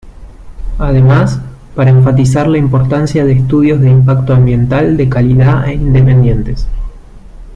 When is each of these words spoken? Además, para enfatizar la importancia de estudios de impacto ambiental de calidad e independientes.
Además, 0.79 1.39
para 1.75 1.91
enfatizar 1.91 2.47
la 2.47 2.57
importancia 2.57 3.23
de 3.23 3.33
estudios 3.33 3.79
de 3.81 3.91
impacto 3.91 4.33
ambiental 4.33 4.97
de 4.97 5.07
calidad 5.07 5.67
e 5.67 5.73
independientes. 5.73 6.65